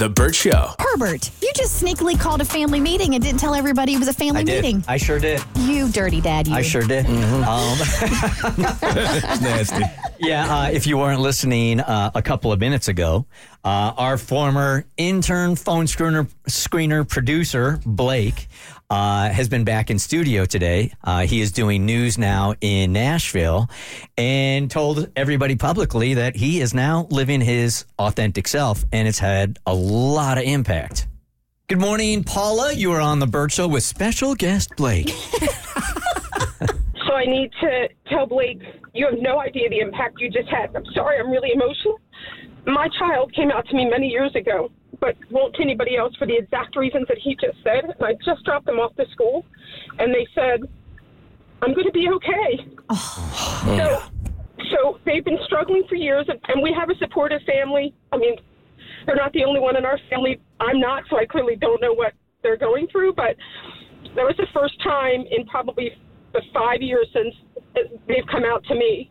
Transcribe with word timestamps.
The 0.00 0.08
Burt 0.08 0.34
Show. 0.34 0.74
Herbert, 0.78 1.30
you 1.42 1.52
just 1.54 1.84
sneakily 1.84 2.18
called 2.18 2.40
a 2.40 2.44
family 2.46 2.80
meeting 2.80 3.14
and 3.14 3.22
didn't 3.22 3.38
tell 3.38 3.54
everybody 3.54 3.92
it 3.92 3.98
was 3.98 4.08
a 4.08 4.14
family 4.14 4.40
I 4.40 4.44
did. 4.44 4.64
meeting. 4.64 4.82
I 4.88 4.96
sure 4.96 5.18
did. 5.18 5.42
You 5.58 5.90
dirty 5.90 6.22
dad, 6.22 6.48
you. 6.48 6.54
I 6.54 6.62
sure 6.62 6.80
did. 6.80 7.04
Mm-hmm. 7.04 7.44
Um, 7.44 9.42
Nasty. 9.42 9.84
Yeah, 10.20 10.54
uh, 10.54 10.70
if 10.70 10.86
you 10.86 10.98
weren't 10.98 11.20
listening 11.20 11.80
uh, 11.80 12.10
a 12.14 12.22
couple 12.22 12.52
of 12.52 12.60
minutes 12.60 12.88
ago, 12.88 13.26
uh, 13.64 13.92
our 13.96 14.18
former 14.18 14.84
intern, 14.96 15.56
phone 15.56 15.86
screener, 15.86 16.28
screener 16.48 17.08
producer, 17.08 17.80
Blake, 17.86 18.48
uh, 18.90 19.30
has 19.30 19.48
been 19.48 19.64
back 19.64 19.90
in 19.90 19.98
studio 19.98 20.44
today. 20.44 20.92
Uh, 21.04 21.20
he 21.20 21.40
is 21.40 21.52
doing 21.52 21.86
news 21.86 22.18
now 22.18 22.54
in 22.60 22.92
Nashville 22.92 23.70
and 24.18 24.70
told 24.70 25.10
everybody 25.16 25.56
publicly 25.56 26.14
that 26.14 26.36
he 26.36 26.60
is 26.60 26.74
now 26.74 27.06
living 27.10 27.40
his 27.40 27.84
authentic 27.98 28.48
self, 28.48 28.84
and 28.92 29.06
it's 29.06 29.18
had 29.18 29.58
a 29.66 29.74
lot 29.74 30.38
of 30.38 30.44
impact. 30.44 31.06
Good 31.68 31.78
morning, 31.78 32.24
Paula. 32.24 32.72
You 32.72 32.92
are 32.92 33.00
on 33.00 33.20
the 33.20 33.28
Burt 33.28 33.52
Show 33.52 33.68
with 33.68 33.84
special 33.84 34.34
guest 34.34 34.70
Blake. 34.76 35.12
So 37.10 37.16
I 37.16 37.24
need 37.24 37.50
to 37.60 37.88
tell 38.08 38.24
Blake, 38.24 38.62
you 38.94 39.04
have 39.04 39.18
no 39.20 39.40
idea 39.40 39.68
the 39.68 39.80
impact 39.80 40.20
you 40.20 40.30
just 40.30 40.48
had. 40.48 40.70
I'm 40.76 40.84
sorry, 40.94 41.18
I'm 41.18 41.28
really 41.28 41.50
emotional. 41.52 41.98
My 42.66 42.88
child 43.00 43.34
came 43.34 43.50
out 43.50 43.66
to 43.66 43.74
me 43.74 43.84
many 43.90 44.06
years 44.06 44.32
ago, 44.36 44.70
but 45.00 45.16
won't 45.28 45.52
to 45.56 45.62
anybody 45.62 45.96
else 45.96 46.14
for 46.14 46.28
the 46.28 46.36
exact 46.36 46.76
reasons 46.76 47.08
that 47.08 47.18
he 47.18 47.34
just 47.34 47.58
said. 47.64 47.82
And 47.82 47.94
I 48.00 48.12
just 48.24 48.44
dropped 48.44 48.66
them 48.66 48.78
off 48.78 48.94
to 48.94 49.06
school, 49.10 49.44
and 49.98 50.14
they 50.14 50.24
said, 50.36 50.60
I'm 51.62 51.74
going 51.74 51.86
to 51.86 51.92
be 51.92 52.08
okay. 52.14 52.64
Oh. 52.90 53.58
So, 53.76 54.64
so 54.70 54.98
they've 55.04 55.24
been 55.24 55.40
struggling 55.46 55.82
for 55.88 55.96
years, 55.96 56.26
and, 56.28 56.38
and 56.46 56.62
we 56.62 56.72
have 56.78 56.90
a 56.90 56.98
supportive 56.98 57.42
family. 57.42 57.92
I 58.12 58.18
mean, 58.18 58.36
they're 59.06 59.16
not 59.16 59.32
the 59.32 59.42
only 59.42 59.58
one 59.58 59.76
in 59.76 59.84
our 59.84 59.98
family. 60.10 60.40
I'm 60.60 60.78
not, 60.78 61.02
so 61.10 61.18
I 61.18 61.26
clearly 61.26 61.56
don't 61.56 61.80
know 61.82 61.92
what 61.92 62.12
they're 62.44 62.56
going 62.56 62.86
through, 62.86 63.14
but 63.14 63.34
that 64.14 64.22
was 64.22 64.36
the 64.36 64.46
first 64.54 64.80
time 64.84 65.24
in 65.28 65.44
probably 65.46 65.90
the 66.32 66.42
five 66.52 66.80
years 66.82 67.06
since 67.12 67.34
they've 68.06 68.26
come 68.30 68.44
out 68.44 68.64
to 68.64 68.74
me. 68.74 69.10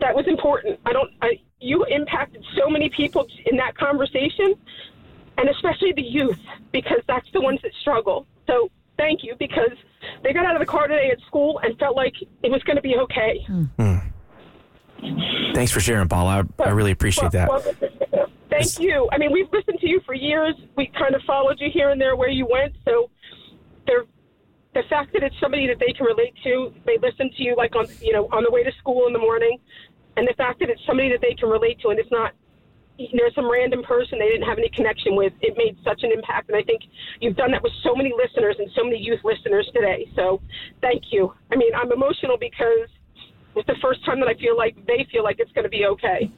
That 0.00 0.14
was 0.14 0.26
important. 0.26 0.80
I 0.86 0.92
don't. 0.92 1.10
I 1.20 1.40
you 1.60 1.84
impacted 1.84 2.44
so 2.58 2.70
many 2.70 2.88
people 2.88 3.26
in 3.46 3.56
that 3.58 3.76
conversation, 3.76 4.54
and 5.36 5.48
especially 5.48 5.92
the 5.92 6.02
youth 6.02 6.38
because 6.72 7.00
that's 7.06 7.28
the 7.32 7.40
ones 7.40 7.60
that 7.62 7.72
struggle. 7.80 8.26
So 8.46 8.70
thank 8.96 9.22
you 9.22 9.34
because 9.38 9.76
they 10.22 10.32
got 10.32 10.46
out 10.46 10.54
of 10.54 10.60
the 10.60 10.66
car 10.66 10.88
today 10.88 11.10
at 11.10 11.20
school 11.26 11.60
and 11.62 11.78
felt 11.78 11.96
like 11.96 12.14
it 12.20 12.50
was 12.50 12.62
going 12.62 12.76
to 12.76 12.82
be 12.82 12.96
okay. 12.96 13.44
Hmm. 13.46 13.64
Hmm. 13.78 13.96
Thanks 15.54 15.72
for 15.72 15.80
sharing, 15.80 16.08
Paul. 16.08 16.26
I, 16.28 16.42
I 16.62 16.70
really 16.70 16.90
appreciate 16.90 17.32
that. 17.32 17.48
Well, 17.48 17.62
well, 18.12 18.26
thank 18.50 18.78
you. 18.78 19.08
I 19.12 19.18
mean, 19.18 19.32
we've 19.32 19.50
listened 19.52 19.78
to 19.80 19.88
you 19.88 20.00
for 20.04 20.14
years. 20.14 20.54
We 20.76 20.90
kind 20.98 21.14
of 21.14 21.22
followed 21.26 21.58
you 21.58 21.70
here 21.72 21.90
and 21.90 22.00
there 22.00 22.16
where 22.16 22.28
you 22.28 22.46
went. 22.50 22.74
So, 22.84 22.92
they're, 22.92 23.00
the 23.00 23.08
fact 23.08 23.19
that 25.20 25.26
it's 25.26 25.36
somebody 25.40 25.66
that 25.66 25.78
they 25.78 25.92
can 25.92 26.06
relate 26.06 26.34
to, 26.44 26.72
they 26.86 26.96
listen 26.96 27.30
to 27.36 27.42
you 27.42 27.54
like 27.56 27.76
on 27.76 27.86
you 28.00 28.12
know 28.12 28.28
on 28.32 28.42
the 28.42 28.50
way 28.50 28.64
to 28.64 28.72
school 28.78 29.06
in 29.06 29.12
the 29.12 29.18
morning, 29.18 29.58
and 30.16 30.26
the 30.26 30.34
fact 30.34 30.60
that 30.60 30.70
it's 30.70 30.80
somebody 30.86 31.10
that 31.10 31.20
they 31.20 31.34
can 31.34 31.48
relate 31.48 31.78
to, 31.80 31.88
and 31.88 31.98
it's 31.98 32.10
not 32.10 32.32
you 32.96 33.08
know 33.12 33.28
some 33.34 33.50
random 33.50 33.82
person 33.82 34.18
they 34.18 34.28
didn't 34.28 34.48
have 34.48 34.58
any 34.58 34.70
connection 34.70 35.16
with. 35.16 35.32
It 35.40 35.54
made 35.56 35.76
such 35.84 36.02
an 36.02 36.12
impact, 36.12 36.48
and 36.48 36.56
I 36.56 36.62
think 36.62 36.82
you've 37.20 37.36
done 37.36 37.50
that 37.52 37.62
with 37.62 37.72
so 37.84 37.94
many 37.94 38.12
listeners 38.16 38.56
and 38.58 38.70
so 38.76 38.84
many 38.84 38.98
youth 38.98 39.20
listeners 39.24 39.68
today. 39.74 40.08
So, 40.16 40.40
thank 40.80 41.12
you. 41.12 41.34
I 41.52 41.56
mean, 41.56 41.72
I'm 41.74 41.92
emotional 41.92 42.38
because 42.38 42.88
it's 43.56 43.66
the 43.66 43.78
first 43.82 44.04
time 44.04 44.20
that 44.20 44.28
I 44.28 44.34
feel 44.34 44.56
like 44.56 44.74
they 44.86 45.06
feel 45.12 45.24
like 45.24 45.36
it's 45.38 45.52
going 45.52 45.64
to 45.64 45.70
be 45.70 45.84
okay. 45.86 46.32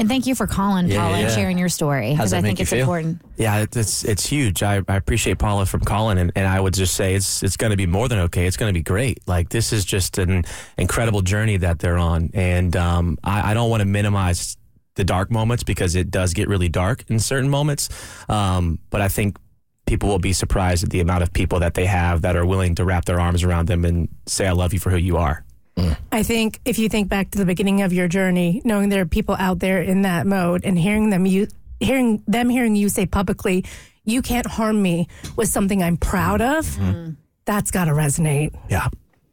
And 0.00 0.08
thank 0.08 0.26
you 0.26 0.34
for 0.34 0.46
calling, 0.46 0.88
Yeah, 0.88 1.02
Paula, 1.02 1.18
and 1.18 1.30
sharing 1.30 1.58
your 1.58 1.68
story 1.68 2.12
because 2.12 2.32
I 2.32 2.40
think 2.40 2.58
it's 2.58 2.70
feel? 2.70 2.80
important. 2.80 3.20
Yeah, 3.36 3.66
it's 3.70 4.02
it's 4.02 4.24
huge. 4.26 4.62
I, 4.62 4.80
I 4.88 4.96
appreciate 4.96 5.38
Paula 5.38 5.66
from 5.66 5.82
calling, 5.82 6.16
and, 6.16 6.32
and 6.34 6.46
I 6.48 6.58
would 6.58 6.72
just 6.72 6.94
say 6.94 7.14
it's 7.14 7.42
it's 7.42 7.58
going 7.58 7.70
to 7.70 7.76
be 7.76 7.84
more 7.86 8.08
than 8.08 8.18
okay. 8.20 8.46
It's 8.46 8.56
going 8.56 8.72
to 8.72 8.78
be 8.78 8.82
great. 8.82 9.18
Like 9.26 9.50
this 9.50 9.74
is 9.74 9.84
just 9.84 10.16
an 10.16 10.44
incredible 10.78 11.20
journey 11.20 11.58
that 11.58 11.80
they're 11.80 11.98
on, 11.98 12.30
and 12.32 12.74
um, 12.76 13.18
I, 13.22 13.50
I 13.50 13.54
don't 13.54 13.68
want 13.68 13.82
to 13.82 13.84
minimize 13.86 14.56
the 14.94 15.04
dark 15.04 15.30
moments 15.30 15.64
because 15.64 15.94
it 15.94 16.10
does 16.10 16.32
get 16.32 16.48
really 16.48 16.70
dark 16.70 17.04
in 17.08 17.18
certain 17.18 17.50
moments. 17.50 17.90
Um, 18.28 18.78
but 18.88 19.02
I 19.02 19.08
think 19.08 19.36
people 19.84 20.08
will 20.08 20.18
be 20.18 20.32
surprised 20.32 20.82
at 20.82 20.88
the 20.88 21.00
amount 21.00 21.24
of 21.24 21.32
people 21.34 21.60
that 21.60 21.74
they 21.74 21.84
have 21.84 22.22
that 22.22 22.36
are 22.36 22.46
willing 22.46 22.74
to 22.76 22.86
wrap 22.86 23.04
their 23.04 23.20
arms 23.20 23.42
around 23.42 23.66
them 23.68 23.84
and 23.84 24.08
say, 24.26 24.46
"I 24.46 24.52
love 24.52 24.72
you 24.72 24.78
for 24.80 24.88
who 24.88 24.96
you 24.96 25.18
are." 25.18 25.44
I 26.12 26.22
think 26.22 26.60
if 26.64 26.78
you 26.78 26.88
think 26.88 27.08
back 27.08 27.30
to 27.30 27.38
the 27.38 27.46
beginning 27.46 27.82
of 27.82 27.92
your 27.92 28.08
journey, 28.08 28.62
knowing 28.64 28.88
there 28.88 29.02
are 29.02 29.06
people 29.06 29.36
out 29.38 29.60
there 29.60 29.80
in 29.82 30.02
that 30.02 30.26
mode 30.26 30.64
and 30.64 30.78
hearing 30.78 31.10
them 31.10 31.26
you 31.26 31.48
hearing 31.80 32.22
them 32.26 32.48
hearing 32.48 32.76
you 32.76 32.88
say 32.88 33.06
publicly, 33.06 33.64
you 34.04 34.22
can't 34.22 34.46
harm 34.46 34.80
me 34.80 35.08
with 35.36 35.48
something 35.48 35.82
I'm 35.82 35.96
proud 35.96 36.40
of, 36.40 36.66
mm-hmm. 36.66 37.12
that's 37.44 37.70
gotta 37.70 37.92
resonate. 37.92 38.54
Yeah. 38.68 38.88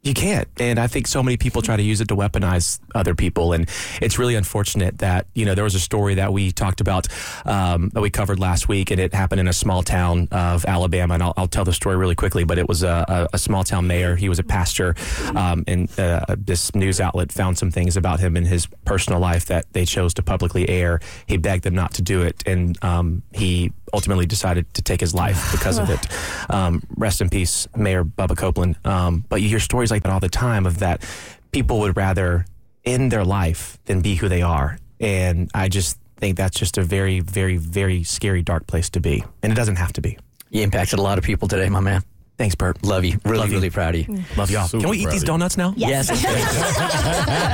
You 0.08 0.14
can't. 0.14 0.48
And 0.58 0.80
I 0.80 0.88
think 0.88 1.06
so 1.06 1.22
many 1.22 1.36
people 1.36 1.62
try 1.62 1.76
to 1.76 1.84
use 1.84 2.00
it 2.00 2.08
to 2.08 2.16
weaponize 2.16 2.80
other 2.96 3.14
people. 3.14 3.52
And 3.52 3.70
it's 4.02 4.18
really 4.18 4.36
unfortunate 4.36 5.00
that, 5.00 5.28
you 5.36 5.44
know, 5.44 5.54
there 5.54 5.66
was 5.66 5.76
a 5.76 5.82
story 5.82 6.16
that 6.16 6.32
we 6.32 6.54
talked 6.54 6.80
about, 6.80 7.10
um, 7.46 7.90
that 7.90 8.00
we 8.00 8.10
covered 8.10 8.40
last 8.40 8.70
week, 8.70 8.90
and 8.90 9.02
it 9.02 9.14
happened 9.14 9.42
in 9.42 9.50
a 9.50 9.54
small 9.54 9.84
town 9.84 10.30
of 10.32 10.64
Alabama. 10.64 11.16
And 11.16 11.24
I'll, 11.24 11.34
I'll 11.36 11.48
tell 11.50 11.66
the 11.66 11.74
story 11.74 11.98
really 11.98 12.16
quickly, 12.16 12.46
but 12.46 12.58
it 12.58 12.70
was 12.70 12.84
a, 12.84 13.28
a, 13.34 13.38
small 13.38 13.66
town 13.66 13.86
mayor. 13.86 14.16
He 14.16 14.30
was 14.30 14.40
a 14.40 14.44
pastor. 14.44 14.96
Um, 15.36 15.66
and 15.68 16.00
uh, 16.00 16.26
this 16.38 16.74
news 16.74 17.02
outlet 17.02 17.34
found 17.34 17.58
some 17.58 17.70
things 17.70 17.98
about 17.98 18.22
him 18.22 18.38
in 18.38 18.46
his 18.46 18.66
personal 18.86 19.20
life 19.20 19.48
that 19.48 19.66
they 19.74 19.84
chose 19.84 20.14
to 20.14 20.24
publicly 20.24 20.70
air. 20.70 21.02
He 21.26 21.36
begged 21.36 21.64
them 21.66 21.76
not 21.76 21.94
to 21.96 22.02
do 22.02 22.22
it. 22.22 22.44
And 22.48 22.82
um, 22.82 23.24
he 23.34 23.74
ultimately 23.94 24.26
decided 24.26 24.72
to 24.74 24.82
take 24.82 25.00
his 25.00 25.14
life 25.14 25.52
because 25.52 25.78
of 25.78 25.90
it. 25.90 26.00
Um, 26.50 26.82
rest 26.96 27.20
in 27.20 27.30
peace, 27.30 27.68
Mayor 27.76 28.06
Bubba 28.06 28.38
Copeland. 28.38 28.78
Um, 28.86 29.26
but 29.28 29.42
you 29.42 29.50
hear 29.50 29.60
stories 29.60 29.92
like 29.92 30.04
that 30.04 30.12
all 30.14 30.22
the 30.22 30.30
time 30.30 30.66
of 30.66 30.80
that 30.80 31.04
people 31.52 31.80
would 31.80 31.98
rather 31.98 32.46
end 32.86 33.12
their 33.12 33.26
life 33.26 33.78
than 33.86 34.00
be 34.02 34.16
who 34.16 34.30
they 34.30 34.42
are. 34.42 34.78
And 35.02 35.52
I 35.54 35.68
just 35.68 35.98
think 36.16 36.38
that's 36.38 36.58
just 36.58 36.78
a 36.78 36.84
very, 36.84 37.20
very, 37.20 37.58
very 37.58 38.04
scary, 38.04 38.42
dark 38.44 38.66
place 38.66 38.90
to 38.92 39.02
be. 39.02 39.24
And 39.44 39.52
it 39.52 39.56
doesn't 39.56 39.76
have 39.76 39.92
to 39.94 40.02
be. 40.02 40.18
You 40.50 40.64
impacted 40.64 41.00
a 41.00 41.02
lot 41.02 41.18
of 41.18 41.24
people 41.26 41.48
today, 41.50 41.68
my 41.68 41.82
man. 41.82 42.02
Thanks, 42.38 42.56
Burt. 42.56 42.84
Love 42.84 43.04
you. 43.04 43.20
Really, 43.26 43.40
Love 43.40 43.50
you. 43.50 43.56
really 43.56 43.70
proud 43.72 43.96
of 43.96 44.08
you. 44.08 44.24
Love 44.38 44.52
y'all. 44.52 44.68
Super 44.68 44.82
Can 44.82 44.90
we 44.92 45.00
eat 45.00 45.10
these 45.10 45.24
donuts 45.24 45.58
now? 45.58 45.74
Yes. 45.76 46.10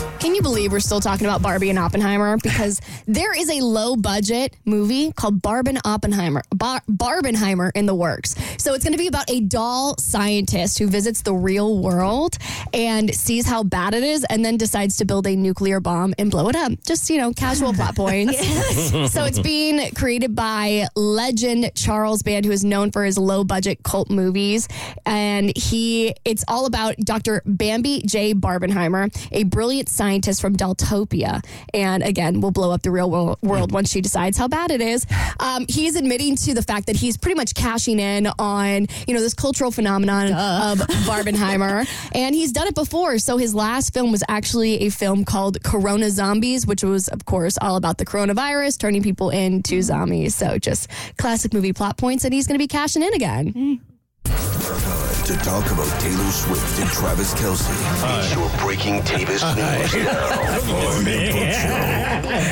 Can 0.21 0.35
you 0.35 0.43
believe 0.43 0.71
we're 0.71 0.79
still 0.79 1.01
talking 1.01 1.25
about 1.25 1.41
Barbie 1.41 1.71
and 1.71 1.79
Oppenheimer? 1.79 2.37
Because 2.37 2.79
there 3.07 3.35
is 3.35 3.49
a 3.49 3.59
low 3.65 3.95
budget 3.95 4.55
movie 4.65 5.11
called 5.13 5.41
Barb 5.41 5.67
and 5.67 5.79
Oppenheimer, 5.83 6.43
Bar- 6.53 6.83
Barbenheimer 6.87 7.71
in 7.73 7.87
the 7.87 7.95
works. 7.95 8.35
So 8.59 8.75
it's 8.75 8.83
going 8.83 8.93
to 8.93 8.99
be 8.99 9.07
about 9.07 9.27
a 9.31 9.39
doll 9.41 9.97
scientist 9.97 10.77
who 10.77 10.85
visits 10.85 11.23
the 11.23 11.33
real 11.33 11.79
world 11.79 12.37
and 12.71 13.11
sees 13.15 13.47
how 13.47 13.63
bad 13.63 13.95
it 13.95 14.03
is 14.03 14.23
and 14.25 14.45
then 14.45 14.57
decides 14.57 14.97
to 14.97 15.05
build 15.05 15.25
a 15.25 15.35
nuclear 15.35 15.79
bomb 15.79 16.13
and 16.19 16.29
blow 16.29 16.49
it 16.49 16.55
up. 16.55 16.73
Just, 16.85 17.09
you 17.09 17.17
know, 17.17 17.33
casual 17.33 17.73
plot 17.73 17.95
points. 17.95 18.37
so 19.11 19.25
it's 19.25 19.39
being 19.39 19.89
created 19.95 20.35
by 20.35 20.85
legend 20.95 21.71
Charles 21.73 22.21
Band, 22.21 22.45
who 22.45 22.51
is 22.51 22.63
known 22.63 22.91
for 22.91 23.03
his 23.03 23.17
low 23.17 23.43
budget 23.43 23.81
cult 23.81 24.11
movies. 24.11 24.67
And 25.03 25.51
he, 25.57 26.13
it's 26.25 26.45
all 26.47 26.67
about 26.67 26.95
Dr. 26.97 27.41
Bambi 27.43 28.03
J. 28.05 28.35
Barbenheimer, 28.35 29.09
a 29.31 29.45
brilliant 29.45 29.89
scientist 29.89 30.10
from 30.19 30.55
Deltopia. 30.57 31.43
And 31.73 32.03
again, 32.03 32.41
will 32.41 32.51
blow 32.51 32.71
up 32.71 32.81
the 32.81 32.91
real 32.91 33.09
world, 33.09 33.37
world 33.41 33.71
once 33.71 33.91
she 33.91 34.01
decides 34.01 34.37
how 34.37 34.47
bad 34.47 34.71
it 34.71 34.81
is. 34.81 35.05
Um, 35.39 35.65
he's 35.69 35.95
admitting 35.95 36.35
to 36.37 36.53
the 36.53 36.61
fact 36.61 36.87
that 36.87 36.95
he's 36.95 37.17
pretty 37.17 37.35
much 37.35 37.55
cashing 37.55 37.99
in 37.99 38.27
on, 38.37 38.87
you 39.07 39.13
know, 39.13 39.21
this 39.21 39.33
cultural 39.33 39.71
phenomenon 39.71 40.27
of 40.33 40.79
Barbenheimer. 41.07 41.87
and 42.13 42.35
he's 42.35 42.51
done 42.51 42.67
it 42.67 42.75
before. 42.75 43.17
So 43.19 43.37
his 43.37 43.55
last 43.55 43.93
film 43.93 44.11
was 44.11 44.23
actually 44.27 44.81
a 44.81 44.89
film 44.89 45.23
called 45.23 45.63
Corona 45.63 46.09
Zombies, 46.09 46.67
which 46.67 46.83
was, 46.83 47.07
of 47.07 47.25
course, 47.25 47.57
all 47.61 47.77
about 47.77 47.97
the 47.97 48.05
coronavirus 48.05 48.77
turning 48.77 49.01
people 49.01 49.29
into 49.29 49.79
mm. 49.79 49.83
zombies. 49.83 50.35
So 50.35 50.57
just 50.57 50.89
classic 51.17 51.53
movie 51.53 51.73
plot 51.73 51.97
points. 51.97 52.25
And 52.25 52.33
he's 52.33 52.47
going 52.47 52.55
to 52.55 52.63
be 52.63 52.67
cashing 52.67 53.03
in 53.03 53.13
again. 53.13 53.79
Time 54.25 54.90
to 55.25 55.37
talk 55.37 55.69
about 55.71 55.87
Taylor 56.01 56.31
Swift 56.31 56.79
and 56.79 56.89
Travis 56.89 57.33
Kelce. 57.35 57.69
It's 58.19 58.33
your 58.33 58.49
breaking 58.59 59.01
Tayvis 59.01 59.43
news 59.55 59.55
now. 59.55 59.81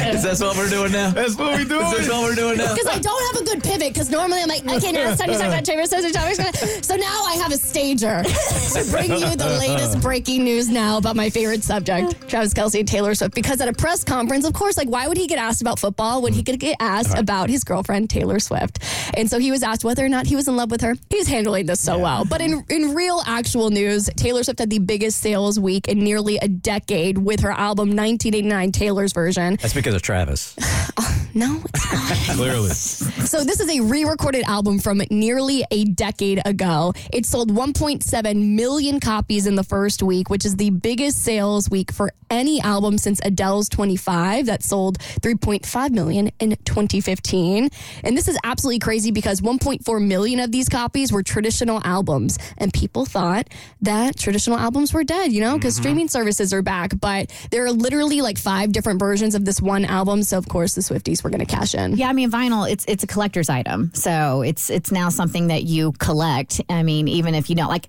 Is 0.13 0.23
that 0.23 0.39
what 0.45 0.55
we're 0.55 0.69
doing 0.69 0.91
now? 0.91 1.09
That's 1.09 1.35
what 1.35 1.57
we're 1.57 1.65
doing. 1.65 1.85
Is 1.87 1.91
this 1.97 2.09
what 2.09 2.21
we're 2.23 2.35
doing 2.35 2.57
now? 2.57 2.75
Because 2.75 2.87
I 2.87 2.99
don't 2.99 3.35
have 3.35 3.41
a 3.41 3.45
good 3.45 3.63
pivot. 3.63 3.93
Because 3.93 4.11
normally 4.11 4.41
I'm 4.41 4.49
like, 4.49 4.63
okay, 4.65 4.91
now 4.91 5.09
it's 5.09 5.19
time 5.19 5.29
to 5.29 5.37
talk 5.37 5.47
about 5.47 5.65
Travis 5.65 5.89
Swift 5.89 6.05
and 6.05 6.13
Travis 6.13 6.85
So 6.85 6.95
now 6.95 7.23
I 7.25 7.33
have 7.41 7.51
a 7.51 7.57
stager 7.57 8.21
to 8.23 8.91
bring 8.91 9.11
you 9.11 9.35
the 9.35 9.57
latest 9.59 10.01
breaking 10.01 10.43
news 10.43 10.69
now 10.69 10.97
about 10.97 11.15
my 11.15 11.29
favorite 11.29 11.63
subject, 11.63 12.29
Travis 12.29 12.53
Kelce 12.53 12.79
and 12.79 12.87
Taylor 12.87 13.15
Swift. 13.15 13.33
Because 13.33 13.61
at 13.61 13.67
a 13.67 13.73
press 13.73 14.03
conference, 14.03 14.45
of 14.45 14.53
course, 14.53 14.77
like 14.77 14.89
why 14.89 15.07
would 15.07 15.17
he 15.17 15.25
get 15.25 15.39
asked 15.39 15.61
about 15.61 15.79
football 15.79 16.21
when 16.21 16.33
he 16.33 16.43
could 16.43 16.59
get 16.59 16.75
asked 16.79 17.11
uh-huh. 17.11 17.21
about 17.21 17.49
his 17.49 17.63
girlfriend 17.63 18.09
Taylor 18.09 18.39
Swift? 18.39 18.79
And 19.15 19.29
so 19.29 19.39
he 19.39 19.49
was 19.49 19.63
asked 19.63 19.83
whether 19.83 20.05
or 20.05 20.09
not 20.09 20.27
he 20.27 20.35
was 20.35 20.47
in 20.47 20.55
love 20.55 20.69
with 20.69 20.81
her. 20.81 20.95
He's 21.09 21.27
handling 21.27 21.65
this 21.65 21.79
so 21.79 21.97
well. 21.97 22.25
But 22.25 22.41
in 22.41 22.58
in 22.67 22.79
in 22.79 22.95
real 22.95 23.21
actual 23.25 23.69
news, 23.69 24.09
Taylor 24.15 24.43
Swift 24.43 24.59
had 24.59 24.69
the 24.69 24.79
biggest 24.79 25.19
sales 25.19 25.59
week 25.59 25.87
in 25.87 25.99
nearly 25.99 26.37
a 26.37 26.47
decade 26.47 27.17
with 27.17 27.41
her 27.41 27.51
album 27.51 27.89
1989 27.89 28.71
Taylor's 28.71 29.13
version. 29.13 29.57
That's 29.61 29.73
because 29.73 29.95
of 29.95 30.01
Travis. 30.01 30.55
No, 31.33 31.61
it's 31.73 31.91
not. 31.91 32.35
Clearly. 32.37 32.69
So 32.69 33.43
this 33.43 33.59
is 33.59 33.69
a 33.69 33.81
re-recorded 33.81 34.43
album 34.43 34.79
from 34.79 35.01
nearly 35.11 35.63
a 35.71 35.85
decade 35.85 36.41
ago. 36.45 36.93
It 37.13 37.25
sold 37.25 37.51
1.7 37.51 38.55
million 38.55 38.99
copies 38.99 39.47
in 39.47 39.55
the 39.55 39.63
first 39.63 40.01
week, 40.01 40.29
which 40.29 40.45
is 40.45 40.55
the 40.55 40.69
biggest 40.69 41.23
sales 41.23 41.69
week 41.69 41.91
for 41.91 42.11
any 42.29 42.61
album 42.61 42.97
since 42.97 43.19
Adele's 43.23 43.69
25 43.69 44.47
that 44.47 44.63
sold 44.63 44.99
3.5 44.99 45.91
million 45.91 46.29
in 46.39 46.55
2015. 46.65 47.69
And 48.03 48.17
this 48.17 48.27
is 48.27 48.37
absolutely 48.43 48.79
crazy 48.79 49.11
because 49.11 49.41
1.4 49.41 50.05
million 50.05 50.39
of 50.39 50.51
these 50.51 50.69
copies 50.69 51.11
were 51.11 51.23
traditional 51.23 51.81
albums 51.83 52.37
and 52.57 52.73
people 52.73 53.05
thought 53.05 53.47
that 53.81 54.17
traditional 54.17 54.57
albums 54.57 54.93
were 54.93 55.03
dead, 55.03 55.31
you 55.31 55.41
know, 55.41 55.55
because 55.55 55.75
mm-hmm. 55.75 55.83
streaming 55.83 56.07
services 56.07 56.53
are 56.53 56.61
back, 56.61 56.99
but 56.99 57.31
there 57.51 57.65
are 57.65 57.71
literally 57.71 58.21
like 58.21 58.37
five 58.37 58.71
different 58.71 58.99
versions 58.99 59.35
of 59.35 59.45
this 59.45 59.61
one 59.61 59.85
album, 59.85 60.23
so 60.23 60.37
of 60.37 60.47
course 60.47 60.75
the 60.75 60.81
Swifties 60.81 61.18
were 61.23 61.29
going 61.29 61.45
to 61.45 61.45
cash 61.45 61.75
in. 61.75 61.97
Yeah, 61.97 62.09
I 62.09 62.13
mean 62.13 62.31
vinyl 62.31 62.69
it's 62.69 62.85
it's 62.87 63.03
a 63.03 63.07
collector's 63.07 63.49
item. 63.49 63.91
So 63.93 64.41
it's 64.41 64.69
it's 64.69 64.91
now 64.91 65.09
something 65.09 65.47
that 65.47 65.63
you 65.63 65.91
collect. 65.93 66.61
I 66.69 66.83
mean, 66.83 67.07
even 67.07 67.35
if 67.35 67.49
you 67.49 67.55
don't 67.55 67.69
like 67.69 67.87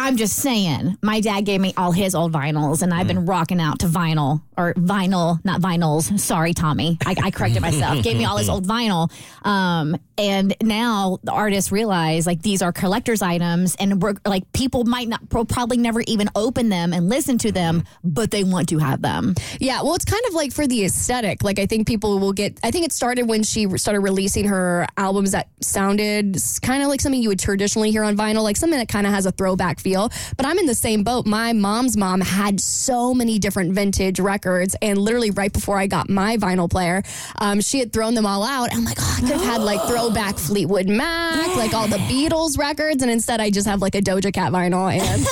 I'm 0.00 0.16
just 0.16 0.36
saying, 0.36 0.96
my 1.02 1.20
dad 1.20 1.42
gave 1.42 1.60
me 1.60 1.74
all 1.76 1.92
his 1.92 2.14
old 2.14 2.32
vinyls, 2.32 2.80
and 2.80 2.92
I've 2.92 3.06
been 3.06 3.26
rocking 3.26 3.60
out 3.60 3.80
to 3.80 3.86
vinyl 3.86 4.40
or 4.56 4.72
vinyl, 4.74 5.44
not 5.44 5.60
vinyls. 5.60 6.18
Sorry, 6.18 6.54
Tommy. 6.54 6.96
I, 7.04 7.14
I 7.22 7.30
corrected 7.30 7.60
myself. 7.60 8.02
gave 8.02 8.16
me 8.16 8.24
all 8.24 8.38
his 8.38 8.48
old 8.48 8.66
vinyl. 8.66 9.10
Um, 9.46 9.96
and 10.16 10.54
now 10.62 11.18
the 11.22 11.32
artists 11.32 11.70
realize 11.70 12.26
like 12.26 12.40
these 12.40 12.62
are 12.62 12.72
collector's 12.72 13.20
items, 13.20 13.76
and 13.78 14.00
we're 14.00 14.14
like 14.24 14.50
people 14.52 14.84
might 14.84 15.06
not 15.06 15.28
pro- 15.28 15.44
probably 15.44 15.76
never 15.76 16.00
even 16.06 16.30
open 16.34 16.70
them 16.70 16.94
and 16.94 17.10
listen 17.10 17.36
to 17.38 17.52
them, 17.52 17.84
but 18.02 18.30
they 18.30 18.42
want 18.42 18.70
to 18.70 18.78
have 18.78 19.02
them. 19.02 19.34
Yeah, 19.60 19.82
well, 19.82 19.94
it's 19.96 20.06
kind 20.06 20.22
of 20.28 20.34
like 20.34 20.52
for 20.52 20.66
the 20.66 20.84
aesthetic. 20.86 21.44
Like, 21.44 21.58
I 21.58 21.66
think 21.66 21.86
people 21.86 22.18
will 22.18 22.32
get. 22.32 22.58
I 22.62 22.70
think 22.70 22.86
it 22.86 22.92
started 22.92 23.28
when 23.28 23.42
she 23.42 23.68
started 23.76 24.00
releasing 24.00 24.46
her 24.46 24.86
albums 24.96 25.32
that 25.32 25.48
sounded 25.60 26.38
kind 26.62 26.82
of 26.82 26.88
like 26.88 27.02
something 27.02 27.22
you 27.22 27.28
would 27.28 27.38
traditionally 27.38 27.90
hear 27.90 28.02
on 28.02 28.16
vinyl, 28.16 28.42
like 28.42 28.56
something 28.56 28.78
that 28.78 28.88
kind 28.88 29.06
of 29.06 29.12
has 29.12 29.26
a 29.26 29.30
throwback 29.32 29.78
feel. 29.78 29.89
But 29.94 30.46
I'm 30.46 30.58
in 30.58 30.66
the 30.66 30.74
same 30.74 31.02
boat. 31.04 31.26
My 31.26 31.52
mom's 31.52 31.96
mom 31.96 32.20
had 32.20 32.60
so 32.60 33.12
many 33.14 33.38
different 33.38 33.72
vintage 33.72 34.20
records, 34.20 34.76
and 34.82 34.98
literally 34.98 35.30
right 35.30 35.52
before 35.52 35.78
I 35.78 35.86
got 35.86 36.08
my 36.08 36.36
vinyl 36.36 36.70
player, 36.70 37.02
um, 37.38 37.60
she 37.60 37.78
had 37.78 37.92
thrown 37.92 38.14
them 38.14 38.26
all 38.26 38.42
out. 38.44 38.72
I'm 38.72 38.84
like, 38.84 38.98
oh, 39.00 39.14
I 39.16 39.20
could 39.20 39.30
have 39.30 39.42
had 39.42 39.60
like 39.62 39.80
throwback 39.88 40.36
Fleetwood 40.38 40.88
Mac, 40.88 41.56
like 41.56 41.74
all 41.74 41.88
the 41.88 41.98
Beatles 41.98 42.56
records, 42.58 43.02
and 43.02 43.10
instead 43.10 43.40
I 43.40 43.50
just 43.50 43.66
have 43.66 43.80
like 43.82 43.94
a 43.94 44.00
Doja 44.00 44.32
Cat 44.32 44.52
vinyl, 44.52 44.90
and 44.92 45.24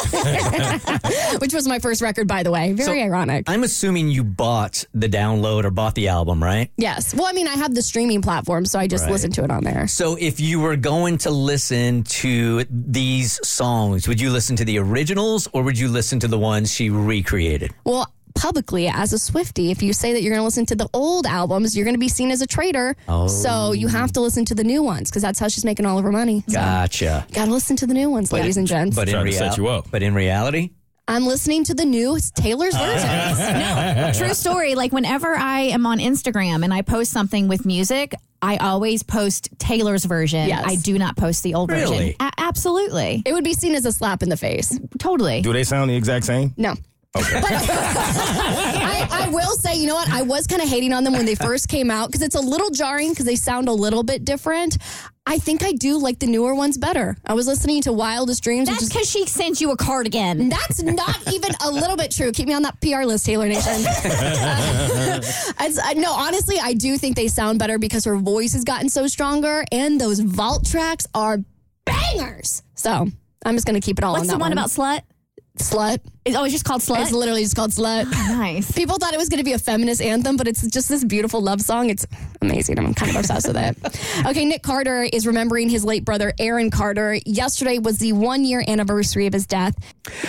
which 1.40 1.54
was 1.54 1.66
my 1.69 1.78
first 1.78 2.00
record, 2.02 2.26
by 2.28 2.43
the 2.43 2.50
way. 2.50 2.72
Very 2.72 3.00
So- 3.00 3.04
ironic. 3.04 3.44
I'm 3.49 3.62
assuming 3.64 4.08
you 4.08 4.25
bought 4.25 4.84
the 4.94 5.08
download 5.08 5.64
or 5.64 5.70
bought 5.70 5.94
the 5.94 6.08
album, 6.08 6.43
right? 6.43 6.70
Yes. 6.76 7.14
Well, 7.14 7.26
I 7.26 7.32
mean, 7.32 7.46
I 7.49 7.54
have 7.54 7.75
the 7.75 7.82
streaming 7.82 8.22
platform, 8.22 8.64
so 8.66 8.78
I 8.78 8.87
just 8.87 9.04
Right. 9.04 9.12
listen 9.12 9.31
to 9.32 9.44
it 9.44 9.50
on 9.50 9.64
there. 9.64 9.87
So 9.87 10.16
if 10.19 10.40
you 10.40 10.61
were 10.61 10.76
going 10.76 11.19
to 11.19 11.31
listen 11.31 12.02
to 12.04 12.64
these 12.70 13.38
songs, 13.46 14.08
would 14.08 14.20
you 14.20 14.31
listen 14.38 14.55
to 14.55 14.64
the 14.64 14.79
originals 14.79 15.49
or 15.52 15.64
would 15.64 15.76
you 15.76 15.88
listen 15.88 16.20
to 16.20 16.29
the 16.29 16.38
ones 16.38 16.73
she 16.73 16.90
recreated? 16.90 17.75
Well, 17.82 18.06
publicly, 18.37 18.87
as 18.87 19.12
a 19.12 19.19
Swifty, 19.19 19.73
if 19.73 19.82
you 19.82 19.93
say 19.93 20.12
that 20.12 20.23
you're 20.23 20.31
going 20.31 20.38
to 20.38 20.44
listen 20.44 20.64
to 20.67 20.76
the 20.76 20.88
old 20.94 21.26
albums, 21.26 21.76
you're 21.76 21.85
going 21.85 21.96
to 21.96 21.99
be 21.99 22.08
seen 22.08 22.31
as 22.31 22.40
a 22.40 22.46
traitor. 22.46 22.94
So 23.26 23.73
you 23.73 23.88
oh. 23.88 23.90
have 23.90 24.12
to 24.12 24.20
listen 24.20 24.44
to 24.44 24.55
the 24.55 24.62
new 24.62 24.81
ones 24.81 25.11
because 25.11 25.23
that's 25.23 25.40
how 25.40 25.49
she's 25.49 25.64
making 25.64 25.87
all 25.87 25.99
of 25.99 26.05
her 26.05 26.12
money. 26.12 26.44
So 26.46 26.55
Gotcha. 26.55 27.26
Got 27.32 27.46
to 27.46 27.50
listen 27.50 27.75
to 27.79 27.87
the 27.88 27.94
new 27.94 28.11
ones, 28.11 28.31
ladies 28.31 28.56
and 28.56 28.64
gents. 28.64 28.94
But 28.94 29.08
in, 29.08 29.14
Trying 29.14 29.26
to 29.26 29.32
set 29.32 29.58
real- 29.58 29.67
you 29.67 29.73
up. 29.73 29.90
but 29.90 30.05
in 30.05 30.14
reality, 30.14 30.70
I'm 31.08 31.26
listening 31.26 31.64
to 31.64 31.75
the 31.75 31.85
new 31.85 32.17
Taylor's 32.37 32.76
versions. 32.76 33.38
no, 33.40 34.12
true 34.14 34.35
story. 34.35 34.76
Like 34.76 34.93
whenever 34.93 35.35
I 35.35 35.62
am 35.62 35.85
on 35.85 35.99
Instagram 35.99 36.62
and 36.62 36.73
I 36.73 36.82
post 36.82 37.11
something 37.11 37.49
with 37.49 37.67
music, 37.67 38.14
I 38.40 38.56
always 38.58 39.02
post 39.02 39.49
Taylor's 39.58 40.05
version. 40.05 40.49
Yes. 40.49 40.62
I 40.67 40.76
do 40.76 40.99
not 40.99 41.17
post 41.17 41.43
the 41.43 41.55
old 41.55 41.70
Really? 41.70 41.96
version. 41.99 42.14
A- 42.20 42.31
absolutely. 42.38 43.23
It 43.26 43.32
would 43.32 43.44
be 43.44 43.55
seen 43.55 43.75
as 43.75 43.85
a 43.85 43.93
slap 43.93 44.23
in 44.23 44.29
the 44.29 44.37
face. 44.37 44.79
Totally. 44.99 45.40
Do 45.43 45.52
they 45.52 45.64
sound 45.64 45.90
the 45.90 45.96
exact 45.96 46.25
same? 46.25 46.55
No. 46.56 46.75
I, 49.00 49.26
I 49.26 49.28
will 49.30 49.52
say, 49.56 49.76
you 49.76 49.86
know 49.86 49.94
what? 49.94 50.08
I 50.10 50.22
was 50.22 50.46
kind 50.46 50.62
of 50.62 50.68
hating 50.68 50.92
on 50.92 51.04
them 51.04 51.12
when 51.12 51.24
they 51.26 51.34
first 51.34 51.68
came 51.68 51.90
out 51.90 52.08
because 52.08 52.22
it's 52.22 52.34
a 52.34 52.40
little 52.40 52.70
jarring 52.70 53.10
because 53.10 53.24
they 53.26 53.36
sound 53.36 53.68
a 53.68 53.72
little 53.72 54.02
bit 54.02 54.24
different. 54.24 54.78
I 55.26 55.38
think 55.38 55.62
I 55.62 55.72
do 55.72 55.98
like 55.98 56.18
the 56.20 56.26
newer 56.26 56.54
ones 56.54 56.78
better. 56.78 57.16
I 57.26 57.34
was 57.34 57.46
listening 57.46 57.82
to 57.82 57.92
Wildest 57.92 58.42
Dreams, 58.42 58.66
That's 58.68 58.88
because 58.88 59.10
she 59.10 59.26
sent 59.26 59.60
you 59.60 59.70
a 59.72 59.76
cardigan. 59.76 60.48
That's 60.48 60.82
not 60.82 61.20
even 61.32 61.50
a 61.62 61.70
little 61.70 61.96
bit 61.96 62.10
true. 62.10 62.32
Keep 62.32 62.48
me 62.48 62.54
on 62.54 62.62
that 62.62 62.80
PR 62.80 63.04
list, 63.04 63.26
Taylor 63.26 63.46
Nation. 63.46 63.84
It's- 65.60 65.78
uh, 65.78 65.92
no, 65.94 66.12
honestly, 66.12 66.56
I 66.60 66.72
do 66.74 66.96
think 66.96 67.16
they 67.16 67.28
sound 67.28 67.58
better 67.58 67.78
because 67.78 68.04
her 68.04 68.16
voice 68.16 68.52
has 68.54 68.64
gotten 68.64 68.88
so 68.88 69.06
stronger, 69.06 69.64
and 69.70 70.00
those 70.00 70.20
vault 70.20 70.64
tracks 70.66 71.06
are 71.14 71.38
bangers. 71.84 72.62
So 72.74 73.06
I'm 73.44 73.54
just 73.54 73.66
gonna 73.66 73.80
keep 73.80 73.98
it 73.98 74.04
all 74.04 74.12
What's 74.12 74.22
on 74.22 74.26
the 74.28 74.32
that 74.34 74.40
one 74.40 74.52
about 74.52 74.68
slut? 74.68 75.02
Slut? 75.58 75.99
It's 76.25 76.37
always 76.37 76.52
just 76.52 76.64
called 76.66 76.82
slut. 76.82 77.00
It's 77.00 77.12
literally 77.12 77.43
just 77.43 77.56
called 77.56 77.70
slut. 77.70 78.10
nice. 78.12 78.70
People 78.72 78.99
thought 78.99 79.14
it 79.14 79.16
was 79.16 79.31
going 79.31 79.38
to 79.38 79.44
be 79.44 79.55
a 79.55 79.58
feminist 79.58 80.02
anthem, 80.02 80.37
but 80.37 80.46
it's 80.46 80.66
just 80.66 80.88
this 80.88 81.02
beautiful 81.05 81.40
love 81.40 81.60
song. 81.62 81.88
It's 81.88 82.06
amazing. 82.43 82.78
I'm 82.78 82.93
kind 82.93 83.10
of 83.10 83.16
obsessed 83.16 83.49
with 83.49 83.56
it. 83.56 83.76
Okay, 84.28 84.44
Nick 84.44 84.62
Carter 84.62 85.02
is 85.05 85.26
remembering 85.26 85.69
his 85.69 85.84
late 85.84 86.05
brother, 86.05 86.34
Aaron 86.38 86.70
Carter. 86.70 87.19
Yesterday 87.25 87.78
was 87.78 87.99
the 87.99 88.12
one 88.12 88.44
year 88.44 88.62
anniversary 88.66 89.26
of 89.26 89.32
his 89.32 89.46
death. 89.46 89.75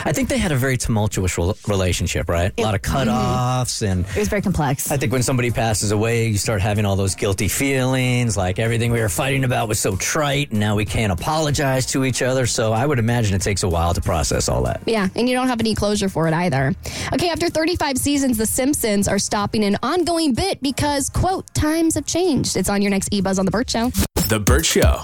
I 0.06 0.14
think 0.14 0.30
they 0.30 0.38
had 0.38 0.52
a 0.52 0.56
very 0.56 0.78
tumultuous 0.78 1.38
rel- 1.38 1.58
relationship, 1.68 2.30
right? 2.30 2.54
A 2.58 2.62
lot 2.62 2.76
of 2.76 2.82
cutoffs 2.82 3.82
and 3.82 4.06
It 4.06 4.18
was 4.18 4.28
very 4.28 4.42
complex. 4.42 4.92
I 4.92 4.98
think 4.98 5.12
when 5.12 5.24
somebody 5.24 5.50
passes 5.52 5.92
away, 5.92 6.28
you 6.28 6.38
start 6.38 6.62
having 6.62 6.86
all 6.86 6.96
those 6.96 7.16
guilty 7.16 7.48
feelings, 7.48 8.38
like 8.38 8.60
everything 8.60 8.92
we 8.92 9.00
were 9.02 9.10
fighting 9.10 9.44
about 9.44 9.68
was 9.68 9.80
so 9.80 9.96
trite, 9.98 10.52
and 10.52 10.60
now 10.60 10.76
we 10.76 10.86
can't 10.86 11.12
apologize 11.12 11.86
to 11.88 12.06
each 12.06 12.22
other. 12.22 12.46
So 12.46 12.72
I 12.72 12.86
would 12.86 13.00
imagine 13.00 13.36
it 13.36 13.42
takes 13.42 13.64
a 13.64 13.70
while 13.70 13.94
to 13.94 14.02
process 14.02 14.48
all 14.48 14.64
that. 14.64 14.82
Yeah, 14.86 15.10
and 15.20 15.28
you 15.28 15.36
don't 15.36 15.50
have 15.50 15.60
any 15.60 15.76
closure 15.76 16.10
for 16.10 16.28
it 16.28 16.34
either. 16.34 16.74
Okay, 17.14 17.30
after 17.30 17.50
35 17.50 17.98
seasons, 17.98 18.38
The 18.38 18.46
Simpsons 18.46 19.08
are 19.08 19.20
stopping 19.20 19.66
an 19.66 19.78
ongoing 19.84 20.34
bit 20.34 20.62
because, 20.62 21.10
quote, 21.10 21.54
times 21.54 21.96
have 21.96 22.06
changed. 22.06 22.56
It's 22.56 22.70
on 22.70 22.82
your 22.82 22.90
next 22.90 23.10
E 23.12 23.22
Buzz 23.22 23.38
on 23.38 23.46
The 23.46 23.52
Burt 23.52 23.70
Show. 23.70 23.92
The 24.30 24.40
Burt 24.40 24.66
Show. 24.66 25.04